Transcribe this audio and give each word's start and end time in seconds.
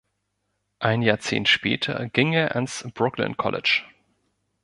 Ein 0.79 1.03
Jahrzehnt 1.03 1.47
später 1.47 2.09
ging 2.09 2.33
er 2.33 2.55
ans 2.55 2.87
Brooklyn 2.95 3.37
College. 3.37 3.83